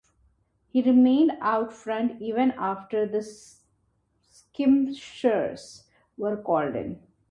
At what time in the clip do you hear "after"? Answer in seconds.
2.57-3.05